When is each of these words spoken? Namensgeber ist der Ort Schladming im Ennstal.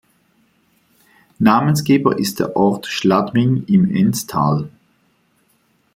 Namensgeber 1.37 2.17
ist 2.17 2.39
der 2.39 2.55
Ort 2.55 2.87
Schladming 2.87 3.65
im 3.67 3.95
Ennstal. 3.95 4.67